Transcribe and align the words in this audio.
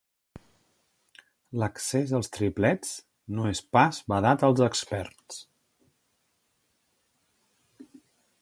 L'accés 1.63 2.13
als 2.19 2.31
triplets 2.37 2.95
no 3.39 3.45
és 3.51 3.63
pas 3.77 4.01
vedat 4.15 4.47
als 4.49 4.65
experts. 4.71 5.41